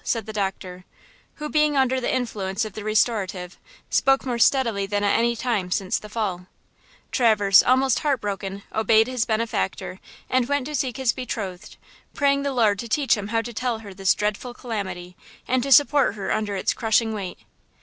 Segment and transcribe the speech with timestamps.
[0.03, 0.83] said the doctor,
[1.35, 3.59] who, being under the influence of the restorative,
[3.91, 6.47] spoke more steadily than at any time since the fall.
[7.11, 11.77] Traverse, almost broken hearted, obeyed his benefactor and went to seek his betrothed,
[12.15, 15.15] praying the Lord to teach him how to tell her this dreadful calamity
[15.47, 17.37] and to support her under its crushing weight.